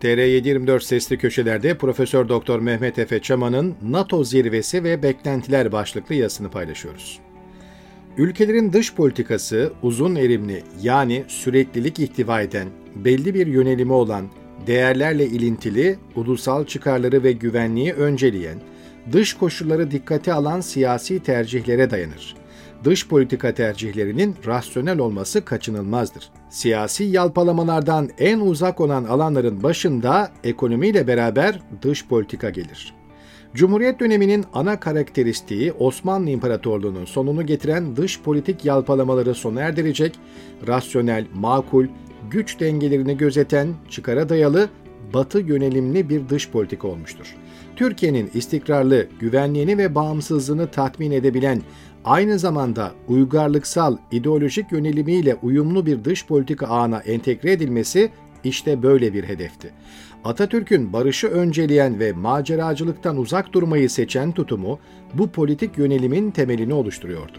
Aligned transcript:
TR724 0.00 0.80
sesli 0.80 1.18
köşelerde 1.18 1.78
Profesör 1.78 2.28
Doktor 2.28 2.60
Mehmet 2.60 2.98
Efe 2.98 3.22
Çaman'ın 3.22 3.74
NATO 3.82 4.24
zirvesi 4.24 4.84
ve 4.84 5.02
beklentiler 5.02 5.72
başlıklı 5.72 6.14
yazısını 6.14 6.50
paylaşıyoruz. 6.50 7.18
Ülkelerin 8.16 8.72
dış 8.72 8.94
politikası 8.94 9.72
uzun 9.82 10.14
erimli 10.14 10.62
yani 10.82 11.24
süreklilik 11.28 11.98
ihtiva 11.98 12.40
eden, 12.40 12.68
belli 12.94 13.34
bir 13.34 13.46
yönelimi 13.46 13.92
olan, 13.92 14.28
değerlerle 14.66 15.26
ilintili, 15.26 15.98
ulusal 16.16 16.66
çıkarları 16.66 17.22
ve 17.22 17.32
güvenliği 17.32 17.92
önceleyen, 17.92 18.58
dış 19.12 19.34
koşulları 19.34 19.90
dikkate 19.90 20.32
alan 20.32 20.60
siyasi 20.60 21.22
tercihlere 21.22 21.90
dayanır 21.90 22.39
dış 22.84 23.08
politika 23.08 23.54
tercihlerinin 23.54 24.36
rasyonel 24.46 24.98
olması 24.98 25.44
kaçınılmazdır. 25.44 26.30
Siyasi 26.50 27.04
yalpalamalardan 27.04 28.08
en 28.18 28.40
uzak 28.40 28.80
olan 28.80 29.04
alanların 29.04 29.62
başında 29.62 30.30
ekonomiyle 30.44 31.06
beraber 31.06 31.60
dış 31.82 32.06
politika 32.06 32.50
gelir. 32.50 32.94
Cumhuriyet 33.54 34.00
döneminin 34.00 34.44
ana 34.52 34.80
karakteristiği 34.80 35.72
Osmanlı 35.72 36.30
İmparatorluğu'nun 36.30 37.04
sonunu 37.04 37.46
getiren 37.46 37.96
dış 37.96 38.20
politik 38.22 38.64
yalpalamaları 38.64 39.34
sona 39.34 39.60
erdirecek, 39.60 40.18
rasyonel, 40.66 41.26
makul, 41.34 41.86
güç 42.30 42.60
dengelerini 42.60 43.16
gözeten, 43.16 43.74
çıkara 43.88 44.28
dayalı, 44.28 44.68
batı 45.14 45.38
yönelimli 45.38 46.08
bir 46.08 46.28
dış 46.28 46.50
politika 46.50 46.88
olmuştur. 46.88 47.36
Türkiye'nin 47.80 48.30
istikrarlı, 48.34 49.06
güvenliğini 49.20 49.78
ve 49.78 49.94
bağımsızlığını 49.94 50.70
tatmin 50.70 51.10
edebilen 51.10 51.62
aynı 52.04 52.38
zamanda 52.38 52.92
uygarlıksal 53.08 53.96
ideolojik 54.12 54.72
yönelimiyle 54.72 55.34
uyumlu 55.42 55.86
bir 55.86 56.04
dış 56.04 56.26
politika 56.26 56.66
ağına 56.66 56.98
entegre 56.98 57.52
edilmesi 57.52 58.10
işte 58.44 58.82
böyle 58.82 59.14
bir 59.14 59.24
hedefti. 59.24 59.70
Atatürk'ün 60.24 60.92
barışı 60.92 61.28
önceleyen 61.28 62.00
ve 62.00 62.12
maceracılıktan 62.12 63.16
uzak 63.16 63.52
durmayı 63.52 63.90
seçen 63.90 64.32
tutumu 64.32 64.78
bu 65.14 65.30
politik 65.30 65.78
yönelimin 65.78 66.30
temelini 66.30 66.74
oluşturuyordu. 66.74 67.38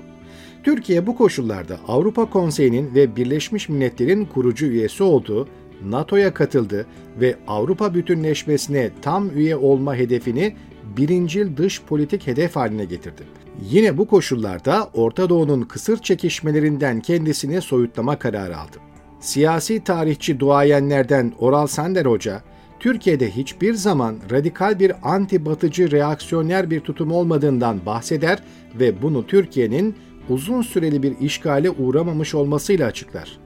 Türkiye 0.64 1.08
bu 1.08 1.16
koşullarda 1.16 1.80
Avrupa 1.88 2.30
Konseyi'nin 2.30 2.96
ve 2.96 3.16
Birleşmiş 3.16 3.70
Milletler'in 3.70 4.26
kurucu 4.26 4.66
üyesi 4.66 5.04
olduğu 5.04 5.48
NATO'ya 5.86 6.34
katıldı 6.34 6.86
ve 7.22 7.36
Avrupa 7.48 7.94
bütünleşmesine 7.94 8.90
tam 9.02 9.30
üye 9.30 9.56
olma 9.56 9.96
hedefini 9.96 10.56
birincil 10.98 11.58
dış 11.58 11.82
politik 11.82 12.28
hedef 12.28 12.56
haline 12.56 12.86
getirdi. 12.86 13.24
Yine 13.70 13.98
bu 13.98 14.08
koşullarda 14.08 14.90
Orta 14.94 15.30
Doğu'nun 15.30 15.62
kısır 15.62 15.98
çekişmelerinden 15.98 17.00
kendisini 17.00 17.62
soyutlama 17.62 18.20
kararı 18.20 18.58
aldı. 18.58 18.78
Siyasi 19.20 19.84
tarihçi 19.84 20.40
duayenlerden 20.40 21.34
Oral 21.40 21.68
Sander 21.68 22.06
Hoca, 22.06 22.42
Türkiye'de 22.80 23.32
hiçbir 23.32 23.74
zaman 23.74 24.16
radikal 24.32 24.80
bir 24.80 24.92
anti-batıcı 24.92 25.92
reaksiyoner 25.92 26.70
bir 26.70 26.80
tutum 26.80 27.12
olmadığından 27.12 27.86
bahseder 27.86 28.44
ve 28.80 29.02
bunu 29.02 29.28
Türkiye'nin 29.28 29.96
uzun 30.30 30.62
süreli 30.62 31.04
bir 31.04 31.20
işgale 31.20 31.70
uğramamış 31.70 32.36
olmasıyla 32.36 32.88
açıklar. 32.88 33.40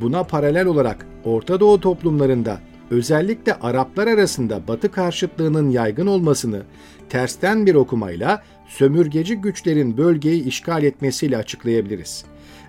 Buna 0.00 0.24
paralel 0.24 0.66
olarak 0.66 1.06
Orta 1.24 1.60
Doğu 1.60 1.80
toplumlarında 1.80 2.60
özellikle 2.90 3.54
Araplar 3.54 4.06
arasında 4.06 4.68
Batı 4.68 4.90
karşıtlığının 4.90 5.70
yaygın 5.70 6.06
olmasını 6.06 6.62
tersten 7.08 7.66
bir 7.66 7.74
okumayla 7.74 8.42
sömürgeci 8.68 9.36
güçlerin 9.36 9.96
bölgeyi 9.96 10.44
işgal 10.44 10.82
etmesiyle 10.82 11.36
açıklayabiliriz. 11.36 12.24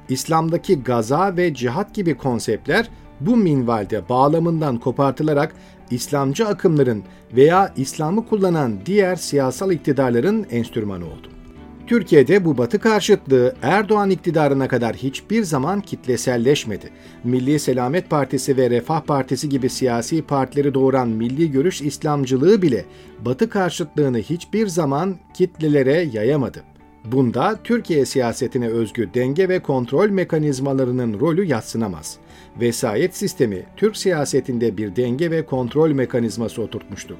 İslam'daki 0.09 0.83
gaza 0.83 1.37
ve 1.37 1.53
cihat 1.53 1.93
gibi 1.93 2.17
konseptler 2.17 2.89
bu 3.19 3.37
minvalde 3.37 4.09
bağlamından 4.09 4.77
kopartılarak 4.77 5.55
İslamcı 5.91 6.47
akımların 6.47 7.03
veya 7.35 7.73
İslam'ı 7.77 8.27
kullanan 8.27 8.73
diğer 8.85 9.15
siyasal 9.15 9.71
iktidarların 9.71 10.45
enstrümanı 10.51 11.05
oldu. 11.05 11.27
Türkiye'de 11.88 12.46
bu 12.46 12.57
batı 12.57 12.79
karşıtlığı 12.79 13.56
Erdoğan 13.62 14.09
iktidarına 14.09 14.68
kadar 14.68 14.96
hiçbir 14.96 15.44
zaman 15.44 15.81
kitleselleşmedi. 15.81 16.90
Milli 17.23 17.59
Selamet 17.59 18.09
Partisi 18.09 18.57
ve 18.57 18.69
Refah 18.69 19.01
Partisi 19.01 19.50
gibi 19.50 19.69
siyasi 19.69 20.22
partileri 20.22 20.74
doğuran 20.74 21.07
milli 21.09 21.51
görüş 21.51 21.81
İslamcılığı 21.81 22.62
bile 22.62 22.85
batı 23.25 23.50
karşıtlığını 23.50 24.18
hiçbir 24.18 24.68
zaman 24.68 25.16
kitlelere 25.34 26.09
yayamadı. 26.13 26.63
Bunda 27.06 27.59
Türkiye 27.63 28.06
siyasetine 28.06 28.68
özgü 28.68 29.09
denge 29.13 29.50
ve 29.50 29.59
kontrol 29.59 30.09
mekanizmalarının 30.09 31.19
rolü 31.19 31.45
yatsınamaz. 31.45 32.18
Vesayet 32.62 33.18
sistemi 33.18 33.66
Türk 33.78 33.97
siyasetinde 33.97 34.78
bir 34.78 34.95
denge 34.95 35.31
ve 35.31 35.45
kontrol 35.45 35.90
mekanizması 35.91 36.62
oturtmuştu. 36.62 37.18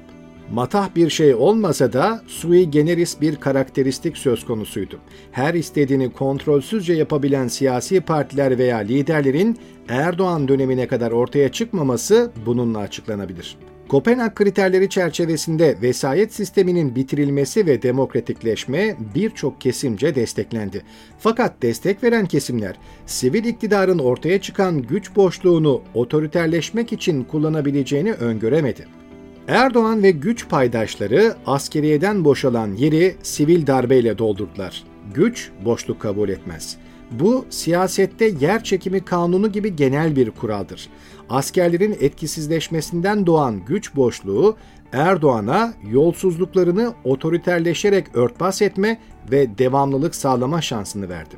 Matah 0.52 0.96
bir 0.96 1.10
şey 1.10 1.34
olmasa 1.34 1.92
da 1.92 2.22
sui 2.26 2.70
generis 2.70 3.20
bir 3.20 3.36
karakteristik 3.36 4.16
söz 4.16 4.46
konusuydu. 4.46 4.98
Her 5.32 5.54
istediğini 5.54 6.12
kontrolsüzce 6.12 6.92
yapabilen 6.92 7.48
siyasi 7.48 8.00
partiler 8.00 8.58
veya 8.58 8.76
liderlerin 8.76 9.58
Erdoğan 9.88 10.48
dönemine 10.48 10.86
kadar 10.86 11.10
ortaya 11.12 11.52
çıkmaması 11.52 12.30
bununla 12.46 12.78
açıklanabilir. 12.78 13.56
Kopenhag 13.88 14.34
kriterleri 14.34 14.88
çerçevesinde 14.88 15.76
vesayet 15.82 16.34
sisteminin 16.34 16.94
bitirilmesi 16.94 17.66
ve 17.66 17.82
demokratikleşme 17.82 18.96
birçok 19.14 19.60
kesimce 19.60 20.14
desteklendi. 20.14 20.82
Fakat 21.18 21.62
destek 21.62 22.02
veren 22.02 22.26
kesimler 22.26 22.76
sivil 23.06 23.44
iktidarın 23.44 23.98
ortaya 23.98 24.40
çıkan 24.40 24.82
güç 24.82 25.16
boşluğunu 25.16 25.82
otoriterleşmek 25.94 26.92
için 26.92 27.24
kullanabileceğini 27.24 28.12
öngöremedi. 28.12 29.05
Erdoğan 29.48 30.02
ve 30.02 30.10
güç 30.10 30.48
paydaşları 30.48 31.34
askeriyeden 31.46 32.24
boşalan 32.24 32.74
yeri 32.74 33.16
sivil 33.22 33.66
darbeyle 33.66 34.18
doldurdular. 34.18 34.84
Güç 35.14 35.50
boşluk 35.64 36.00
kabul 36.00 36.28
etmez. 36.28 36.76
Bu 37.10 37.44
siyasette 37.50 38.32
yer 38.40 38.64
çekimi 38.64 39.00
kanunu 39.00 39.52
gibi 39.52 39.76
genel 39.76 40.16
bir 40.16 40.30
kuraldır. 40.30 40.88
Askerlerin 41.30 41.96
etkisizleşmesinden 42.00 43.26
doğan 43.26 43.64
güç 43.66 43.96
boşluğu 43.96 44.56
Erdoğan'a 44.92 45.72
yolsuzluklarını 45.90 46.94
otoriterleşerek 47.04 48.06
örtbas 48.14 48.62
etme 48.62 48.98
ve 49.30 49.58
devamlılık 49.58 50.14
sağlama 50.14 50.62
şansını 50.62 51.08
verdi. 51.08 51.36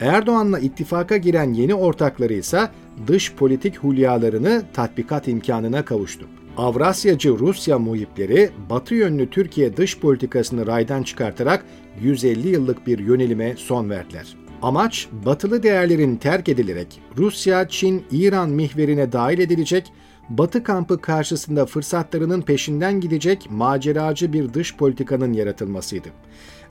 Erdoğan'la 0.00 0.58
ittifaka 0.58 1.16
giren 1.16 1.52
yeni 1.52 1.74
ortakları 1.74 2.34
ise 2.34 2.68
dış 3.06 3.32
politik 3.34 3.78
hulyalarını 3.78 4.62
tatbikat 4.74 5.28
imkanına 5.28 5.84
kavuştu. 5.84 6.26
Avrasyacı 6.58 7.38
Rusya 7.38 7.78
muhipleri 7.78 8.50
Batı 8.70 8.94
yönlü 8.94 9.30
Türkiye 9.30 9.76
dış 9.76 9.98
politikasını 9.98 10.66
raydan 10.66 11.02
çıkartarak 11.02 11.64
150 12.00 12.48
yıllık 12.48 12.86
bir 12.86 12.98
yönelime 12.98 13.54
son 13.56 13.90
verdiler. 13.90 14.36
Amaç 14.62 15.08
batılı 15.26 15.62
değerlerin 15.62 16.16
terk 16.16 16.48
edilerek 16.48 17.00
Rusya, 17.16 17.68
Çin, 17.68 18.04
İran 18.10 18.50
mihverine 18.50 19.12
dahil 19.12 19.38
edilecek, 19.38 19.92
Batı 20.28 20.62
kampı 20.62 21.00
karşısında 21.00 21.66
fırsatlarının 21.66 22.42
peşinden 22.42 23.00
gidecek 23.00 23.46
maceracı 23.50 24.32
bir 24.32 24.54
dış 24.54 24.76
politikanın 24.76 25.32
yaratılmasıydı. 25.32 26.08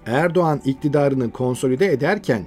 Erdoğan 0.06 0.62
iktidarını 0.66 1.32
konsolide 1.32 1.92
ederken 1.92 2.42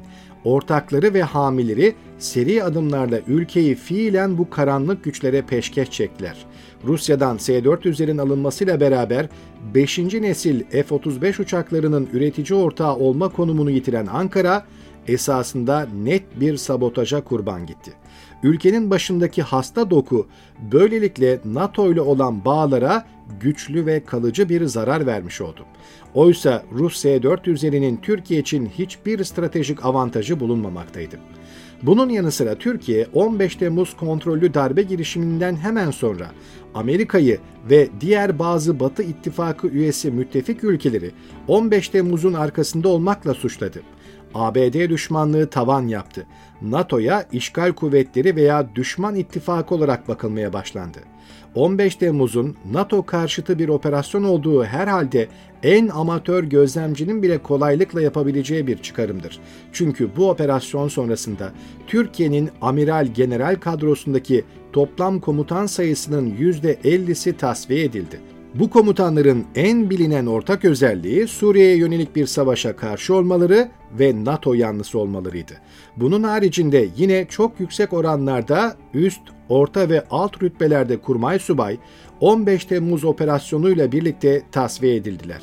ortakları 0.44 1.14
ve 1.14 1.22
hamileri 1.22 1.94
seri 2.18 2.64
adımlarla 2.64 3.20
ülkeyi 3.26 3.74
fiilen 3.74 4.38
bu 4.38 4.50
karanlık 4.50 5.04
güçlere 5.04 5.42
peşkeş 5.42 5.90
çektiler. 5.90 6.46
Rusya'dan 6.84 7.36
S-400'lerin 7.36 8.20
alınmasıyla 8.20 8.80
beraber 8.80 9.28
5. 9.74 9.98
nesil 9.98 10.64
F-35 10.70 11.42
uçaklarının 11.42 12.08
üretici 12.12 12.58
ortağı 12.58 12.96
olma 12.96 13.28
konumunu 13.28 13.70
yitiren 13.70 14.06
Ankara, 14.06 14.64
esasında 15.08 15.88
net 16.04 16.40
bir 16.40 16.56
sabotaja 16.56 17.24
kurban 17.24 17.66
gitti. 17.66 17.92
Ülkenin 18.42 18.90
başındaki 18.90 19.42
hasta 19.42 19.90
doku 19.90 20.26
böylelikle 20.72 21.40
NATO 21.44 21.92
ile 21.92 22.00
olan 22.00 22.44
bağlara 22.44 23.06
güçlü 23.40 23.86
ve 23.86 24.04
kalıcı 24.04 24.48
bir 24.48 24.64
zarar 24.66 25.06
vermiş 25.06 25.40
oldu. 25.40 25.60
Oysa 26.14 26.62
Rus 26.72 26.96
S-400'lerinin 27.00 28.00
Türkiye 28.02 28.40
için 28.40 28.66
hiçbir 28.66 29.24
stratejik 29.24 29.84
avantajı 29.84 30.40
bulunmamaktaydı. 30.40 31.16
Bunun 31.82 32.08
yanı 32.08 32.32
sıra 32.32 32.54
Türkiye 32.54 33.06
15 33.14 33.56
Temmuz 33.56 33.96
kontrollü 33.96 34.54
darbe 34.54 34.82
girişiminden 34.82 35.56
hemen 35.56 35.90
sonra 35.90 36.30
Amerika'yı 36.74 37.38
ve 37.70 37.88
diğer 38.00 38.38
bazı 38.38 38.80
Batı 38.80 39.02
ittifakı 39.02 39.68
üyesi 39.68 40.10
müttefik 40.10 40.64
ülkeleri 40.64 41.10
15 41.48 41.88
Temmuz'un 41.88 42.32
arkasında 42.34 42.88
olmakla 42.88 43.34
suçladı. 43.34 43.82
ABD 44.34 44.88
düşmanlığı 44.88 45.50
tavan 45.50 45.86
yaptı. 45.88 46.26
NATO'ya 46.62 47.26
işgal 47.32 47.72
kuvvetleri 47.72 48.36
veya 48.36 48.74
düşman 48.74 49.14
ittifakı 49.14 49.74
olarak 49.74 50.08
bakılmaya 50.08 50.52
başlandı. 50.52 50.98
15 51.54 51.96
Temmuz'un 51.96 52.56
NATO 52.72 53.06
karşıtı 53.06 53.58
bir 53.58 53.68
operasyon 53.68 54.24
olduğu 54.24 54.64
herhalde 54.64 55.28
en 55.62 55.88
amatör 55.88 56.44
gözlemcinin 56.44 57.22
bile 57.22 57.38
kolaylıkla 57.38 58.02
yapabileceği 58.02 58.66
bir 58.66 58.78
çıkarımdır. 58.78 59.38
Çünkü 59.72 60.16
bu 60.16 60.30
operasyon 60.30 60.88
sonrasında 60.88 61.52
Türkiye'nin 61.86 62.50
amiral 62.60 63.06
general 63.06 63.56
kadrosundaki 63.56 64.44
toplam 64.72 65.20
komutan 65.20 65.66
sayısının 65.66 66.30
%50'si 66.30 67.36
tasfiye 67.36 67.84
edildi. 67.84 68.20
Bu 68.54 68.70
komutanların 68.70 69.44
en 69.54 69.90
bilinen 69.90 70.26
ortak 70.26 70.64
özelliği 70.64 71.28
Suriye'ye 71.28 71.76
yönelik 71.76 72.16
bir 72.16 72.26
savaşa 72.26 72.76
karşı 72.76 73.14
olmaları 73.14 73.68
ve 73.98 74.24
NATO 74.24 74.54
yanlısı 74.54 74.98
olmalarıydı. 74.98 75.52
Bunun 75.96 76.22
haricinde 76.22 76.88
yine 76.96 77.26
çok 77.28 77.60
yüksek 77.60 77.92
oranlarda 77.92 78.76
üst, 78.94 79.20
orta 79.48 79.88
ve 79.88 80.04
alt 80.10 80.42
rütbelerde 80.42 80.96
kurmay 80.96 81.38
subay 81.38 81.78
15 82.20 82.64
Temmuz 82.64 83.04
operasyonuyla 83.04 83.92
birlikte 83.92 84.42
tasfiye 84.52 84.96
edildiler. 84.96 85.40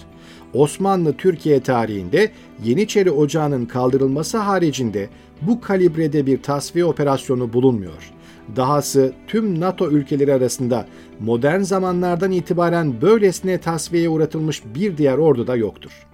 Osmanlı 0.54 1.14
Türkiye 1.14 1.60
tarihinde 1.60 2.32
Yeniçeri 2.64 3.12
Ocağı'nın 3.12 3.66
kaldırılması 3.66 4.38
haricinde 4.38 5.10
bu 5.42 5.62
kalibrede 5.62 6.26
bir 6.26 6.42
tasfiye 6.42 6.86
operasyonu 6.86 7.54
bulunmuyor. 7.54 8.17
Dahası 8.56 9.14
tüm 9.28 9.60
NATO 9.60 9.90
ülkeleri 9.90 10.34
arasında 10.34 10.86
modern 11.20 11.62
zamanlardan 11.62 12.32
itibaren 12.32 13.02
böylesine 13.02 13.58
tasfiyeye 13.58 14.10
uğratılmış 14.10 14.64
bir 14.76 14.98
diğer 14.98 15.18
ordu 15.18 15.48
da 15.48 15.56
yoktur. 15.56 16.08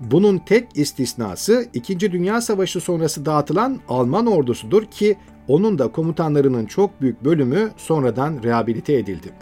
Bunun 0.00 0.38
tek 0.38 0.68
istisnası 0.74 1.66
2. 1.74 2.00
Dünya 2.00 2.40
Savaşı 2.40 2.80
sonrası 2.80 3.26
dağıtılan 3.26 3.80
Alman 3.88 4.26
ordusudur 4.26 4.84
ki 4.84 5.16
onun 5.48 5.78
da 5.78 5.88
komutanlarının 5.88 6.66
çok 6.66 7.00
büyük 7.00 7.24
bölümü 7.24 7.70
sonradan 7.76 8.42
rehabilite 8.42 8.92
edildi. 8.94 9.32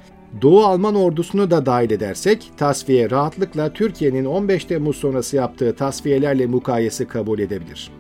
Doğu 0.43 0.65
Alman 0.65 0.95
ordusunu 0.95 1.51
da 1.51 1.67
dahil 1.67 1.91
edersek 1.91 2.53
tasfiye 2.57 3.11
rahatlıkla 3.11 3.73
Türkiye'nin 3.73 4.25
15 4.25 4.65
Temmuz 4.65 4.97
sonrası 4.97 5.37
yaptığı 5.37 5.77
tasfiyelerle 5.77 6.47
mukayese 6.47 7.07
kabul 7.07 7.39
edebilir. 7.39 7.91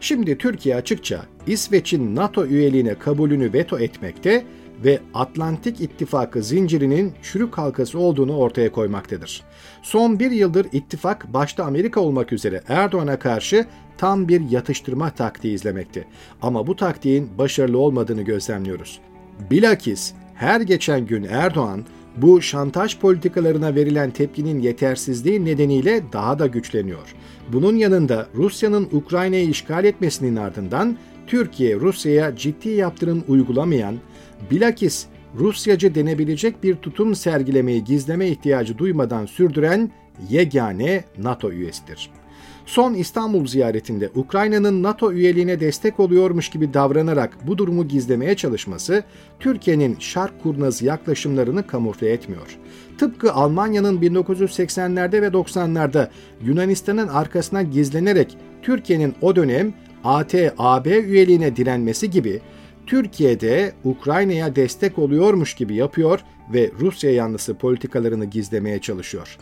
Şimdi 0.00 0.38
Türkiye 0.38 0.76
açıkça 0.76 1.22
İsveç'in 1.46 2.16
NATO 2.16 2.46
üyeliğine 2.46 2.94
kabulünü 2.94 3.52
veto 3.52 3.78
etmekte 3.78 4.44
ve 4.84 4.98
Atlantik 5.14 5.80
İttifakı 5.80 6.42
zincirinin 6.42 7.12
çürük 7.22 7.58
halkası 7.58 7.98
olduğunu 7.98 8.36
ortaya 8.36 8.72
koymaktadır. 8.72 9.42
Son 9.82 10.18
bir 10.18 10.30
yıldır 10.30 10.66
ittifak 10.72 11.34
başta 11.34 11.64
Amerika 11.64 12.00
olmak 12.00 12.32
üzere 12.32 12.62
Erdoğan'a 12.68 13.18
karşı 13.18 13.66
tam 13.98 14.28
bir 14.28 14.50
yatıştırma 14.50 15.10
taktiği 15.10 15.54
izlemekte. 15.54 16.04
Ama 16.42 16.66
bu 16.66 16.76
taktiğin 16.76 17.38
başarılı 17.38 17.78
olmadığını 17.78 18.22
gözlemliyoruz. 18.22 19.00
Bilakis 19.50 20.12
her 20.34 20.60
geçen 20.60 21.06
gün 21.06 21.26
Erdoğan 21.30 21.84
bu 22.16 22.42
şantaj 22.42 22.98
politikalarına 22.98 23.74
verilen 23.74 24.10
tepkinin 24.10 24.60
yetersizliği 24.60 25.44
nedeniyle 25.44 26.02
daha 26.12 26.38
da 26.38 26.46
güçleniyor. 26.46 27.14
Bunun 27.52 27.76
yanında 27.76 28.26
Rusya'nın 28.34 28.88
Ukrayna'yı 28.92 29.48
işgal 29.48 29.84
etmesinin 29.84 30.36
ardından 30.36 30.96
Türkiye 31.26 31.76
Rusya'ya 31.76 32.36
ciddi 32.36 32.68
yaptırım 32.68 33.24
uygulamayan, 33.28 33.96
bilakis 34.50 35.06
Rusyacı 35.38 35.94
denebilecek 35.94 36.62
bir 36.62 36.76
tutum 36.76 37.14
sergilemeyi 37.14 37.84
gizleme 37.84 38.28
ihtiyacı 38.28 38.78
duymadan 38.78 39.26
sürdüren 39.26 39.90
yegane 40.30 41.04
NATO 41.18 41.52
üyesidir. 41.52 42.10
Son 42.66 42.94
İstanbul 42.94 43.46
ziyaretinde 43.46 44.10
Ukrayna'nın 44.14 44.82
NATO 44.82 45.12
üyeliğine 45.12 45.60
destek 45.60 46.00
oluyormuş 46.00 46.48
gibi 46.48 46.74
davranarak 46.74 47.38
bu 47.46 47.58
durumu 47.58 47.88
gizlemeye 47.88 48.34
çalışması 48.34 49.04
Türkiye'nin 49.40 49.96
şark 49.98 50.42
kurnazı 50.42 50.84
yaklaşımlarını 50.84 51.66
kamufle 51.66 52.12
etmiyor. 52.12 52.58
Tıpkı 52.98 53.32
Almanya'nın 53.32 54.00
1980'lerde 54.00 55.22
ve 55.22 55.26
90'larda 55.26 56.08
Yunanistan'ın 56.44 57.08
arkasına 57.08 57.62
gizlenerek 57.62 58.36
Türkiye'nin 58.62 59.14
o 59.20 59.36
dönem 59.36 59.74
AT-AB 60.04 61.00
üyeliğine 61.00 61.56
direnmesi 61.56 62.10
gibi 62.10 62.40
Türkiye'de 62.86 63.72
Ukrayna'ya 63.84 64.56
destek 64.56 64.98
oluyormuş 64.98 65.54
gibi 65.54 65.74
yapıyor 65.74 66.20
ve 66.52 66.70
Rusya 66.80 67.12
yanlısı 67.12 67.54
politikalarını 67.54 68.24
gizlemeye 68.24 68.80
çalışıyor. 68.80 69.38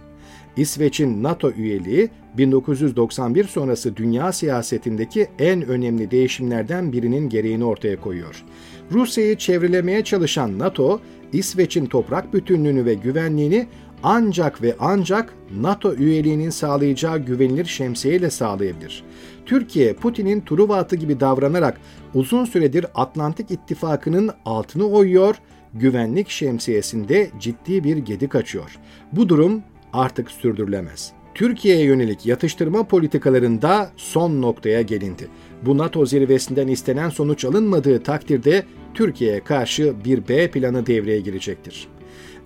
İsveç'in 0.59 1.23
NATO 1.23 1.51
üyeliği 1.51 2.11
1991 2.39 3.45
sonrası 3.45 3.97
dünya 3.97 4.33
siyasetindeki 4.33 5.29
en 5.39 5.63
önemli 5.63 6.11
değişimlerden 6.11 6.93
birinin 6.93 7.29
gereğini 7.29 7.65
ortaya 7.65 8.01
koyuyor. 8.01 8.45
Rusya'yı 8.93 9.37
çevrilemeye 9.37 10.05
çalışan 10.05 10.59
NATO, 10.59 11.01
İsveç'in 11.33 11.87
toprak 11.87 12.35
bütünlüğünü 12.35 12.85
ve 12.85 12.95
güvenliğini 12.95 13.67
ancak 14.03 14.63
ve 14.63 14.77
ancak 14.81 15.35
NATO 15.61 15.95
üyeliğinin 15.95 16.51
sağlayacağı 16.51 17.19
güvenilir 17.19 17.65
şemsiyeyle 17.65 18.31
sağlayabilir. 18.31 19.05
Türkiye, 19.47 19.95
Putin'in 19.95 20.41
Truva 20.41 20.77
atı 20.77 20.97
gibi 20.97 21.21
davranarak 21.21 21.81
uzun 22.15 22.45
süredir 22.45 22.87
Atlantik 22.95 23.51
İttifakı'nın 23.51 24.31
altını 24.45 24.89
oyuyor, 24.89 25.37
güvenlik 25.75 26.29
şemsiyesinde 26.29 27.31
ciddi 27.41 27.85
bir 27.85 27.97
gedik 27.97 28.35
açıyor. 28.35 28.79
Bu 29.13 29.29
durum 29.29 29.63
artık 29.99 30.31
sürdürülemez. 30.31 31.13
Türkiye'ye 31.35 31.85
yönelik 31.85 32.27
yatıştırma 32.27 32.83
politikalarında 32.83 33.91
son 33.97 34.43
noktaya 34.43 34.83
gelindi. 34.83 35.29
Bu 35.63 35.79
NATO 35.79 36.07
zirvesinden 36.07 36.69
istenen 36.69 37.09
sonuç 37.09 37.45
alınmadığı 37.45 38.03
takdirde 38.03 38.65
Türkiye'ye 38.95 39.41
karşı 39.41 39.95
bir 40.05 40.29
B 40.29 40.51
planı 40.51 40.87
devreye 40.87 41.21
girecektir. 41.21 41.89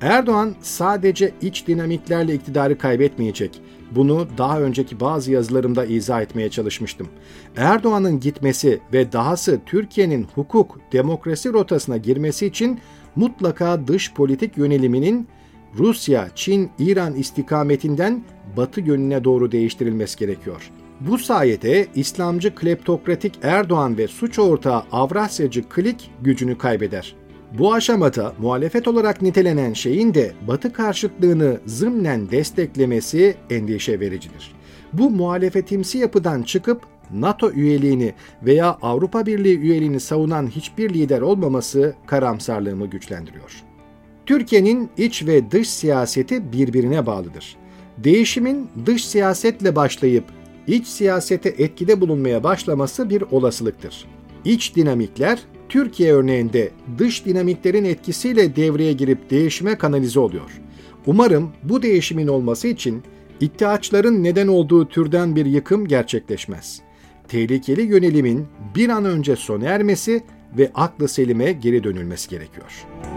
Erdoğan 0.01 0.55
sadece 0.61 1.33
iç 1.43 1.67
dinamiklerle 1.67 2.35
iktidarı 2.35 2.79
kaybetmeyecek. 2.79 3.61
Bunu 3.91 4.29
daha 4.39 4.61
önceki 4.61 5.01
bazı 5.01 5.33
yazılarımda 5.33 5.85
izah 5.85 6.23
etmeye 6.23 6.51
çalışmıştım. 6.51 7.09
Erdoğan'ın 7.57 8.21
gitmesi 8.21 8.81
ve 8.93 9.13
dahası 9.13 9.61
Türkiye'nin 9.67 10.27
hukuk, 10.35 10.79
demokrasi 10.93 11.53
rotasına 11.53 11.97
girmesi 11.97 12.47
için 12.47 12.81
mutlaka 13.17 13.87
dış 13.87 14.15
politik 14.15 14.57
yöneliminin 14.57 15.29
Rusya, 15.79 16.29
Çin, 16.35 16.71
İran 16.79 17.15
istikametinden 17.15 18.25
Batı 18.57 18.81
yönüne 18.81 19.25
doğru 19.25 19.53
değiştirilmesi 19.53 20.19
gerekiyor. 20.19 20.71
Bu 21.01 21.19
sayede 21.19 21.87
İslamcı 21.95 22.55
kleptokratik 22.55 23.39
Erdoğan 23.43 23.99
ve 23.99 24.09
suç 24.09 24.39
ortağı 24.39 24.83
Avrasyacı 24.93 25.69
Klik 25.69 26.11
gücünü 26.23 26.59
kaybeder. 26.59 27.17
Bu 27.59 27.75
aşamada 27.75 28.35
muhalefet 28.39 28.89
olarak 28.89 29.23
nitelenen 29.23 29.73
şeyin 29.73 30.15
de 30.15 30.33
Batı 30.49 30.73
karşıtlığını 30.73 31.61
zımnen 31.67 32.31
desteklemesi 32.31 33.35
endişe 33.51 34.01
vericidir. 34.01 34.53
Bu 34.93 35.11
muhalefetimsi 35.11 35.99
yapıdan 35.99 36.43
çıkıp 36.43 36.83
NATO 37.13 37.51
üyeliğini 37.51 38.15
veya 38.43 38.79
Avrupa 38.83 39.27
Birliği 39.27 39.59
üyeliğini 39.59 40.01
savunan 40.01 40.47
hiçbir 40.47 40.95
lider 40.95 41.21
olmaması 41.21 41.95
karamsarlığımı 42.07 42.87
güçlendiriyor. 42.87 43.72
Türkiye'nin 44.33 44.91
iç 44.99 45.27
ve 45.27 45.51
dış 45.51 45.71
siyaseti 45.71 46.53
birbirine 46.53 47.07
bağlıdır. 47.07 47.57
Değişimin 47.99 48.69
dış 48.87 49.05
siyasetle 49.05 49.77
başlayıp 49.77 50.25
iç 50.67 50.87
siyasete 50.87 51.49
etkide 51.49 52.01
bulunmaya 52.01 52.45
başlaması 52.45 53.11
bir 53.11 53.23
olasılıktır. 53.31 54.05
İç 54.45 54.77
dinamikler 54.77 55.39
Türkiye 55.69 56.13
örneğinde 56.13 56.71
dış 56.99 57.25
dinamiklerin 57.25 57.85
etkisiyle 57.85 58.57
devreye 58.57 58.93
girip 58.93 59.31
değişime 59.31 59.79
kanalize 59.79 60.21
oluyor. 60.21 60.61
Umarım 61.07 61.51
bu 61.63 61.83
değişimin 61.83 62.27
olması 62.27 62.69
için 62.69 63.03
iddiaçların 63.41 64.25
neden 64.25 64.49
olduğu 64.49 64.89
türden 64.89 65.37
bir 65.37 65.47
yıkım 65.47 65.89
gerçekleşmez. 65.89 66.81
Tehlikeli 67.29 67.83
yönelimin 67.83 68.47
bir 68.75 68.89
an 68.89 69.05
önce 69.05 69.37
sona 69.37 69.65
ermesi 69.65 70.23
ve 70.59 70.71
aklı 70.75 71.09
selime 71.09 71.53
geri 71.53 71.85
dönülmesi 71.85 72.31
gerekiyor.'' 72.31 73.12